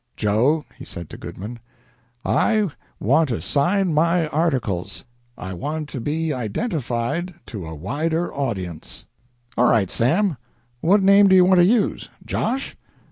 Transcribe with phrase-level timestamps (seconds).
[0.15, 1.59] "Joe," he said to Goodman,
[2.25, 5.05] "I want to sign my articles.
[5.37, 9.05] I want to be identified to a wider audience."
[9.55, 10.37] "All right, Sam.
[10.79, 12.75] What name do you want to use Josh?"